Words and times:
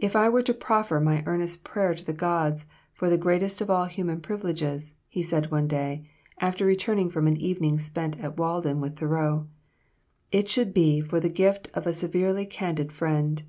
"If 0.00 0.16
I 0.16 0.28
were 0.28 0.42
to 0.42 0.52
proffer 0.52 0.98
my 0.98 1.22
earnest 1.24 1.62
prayer 1.62 1.94
to 1.94 2.04
the 2.04 2.12
gods 2.12 2.66
for 2.92 3.08
the 3.08 3.16
greatest 3.16 3.60
of 3.60 3.70
all 3.70 3.84
human 3.84 4.20
privileges," 4.20 4.96
he 5.08 5.22
said 5.22 5.48
one 5.52 5.68
day, 5.68 6.10
after 6.40 6.66
returning 6.66 7.08
from 7.08 7.28
an 7.28 7.36
evening 7.36 7.78
spent 7.78 8.18
at 8.18 8.36
Walden 8.36 8.80
with 8.80 8.96
Thoreau, 8.98 9.46
"it 10.32 10.48
should 10.48 10.74
be 10.74 11.00
for 11.00 11.20
the 11.20 11.28
gift 11.28 11.68
of 11.72 11.86
a 11.86 11.92
severely 11.92 12.46
candid 12.46 12.90
friend. 12.90 13.44